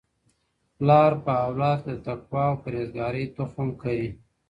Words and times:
پلار 0.77 1.11
په 1.23 1.31
اولاد 1.45 1.79
کي 1.85 1.91
د 1.95 1.97
تقوا 2.07 2.45
او 2.51 2.55
پرهیزګارۍ 2.63 3.25
تخم 3.37 3.67
کري. 3.81 4.09